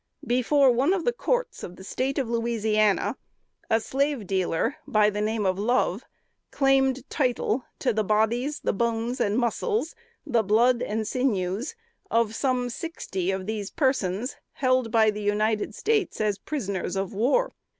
[0.25, 3.17] Before one of the courts of the State of Louisiana,
[3.69, 6.05] a slave dealer by the name of Love,
[6.49, 9.93] claimed title to the bodies, the bones and muscles,
[10.25, 11.75] the blood and sinews,
[12.09, 17.53] of some sixty of these persons, held by the United States as prisoners of war.